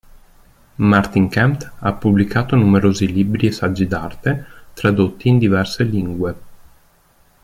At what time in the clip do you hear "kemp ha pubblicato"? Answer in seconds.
1.29-2.55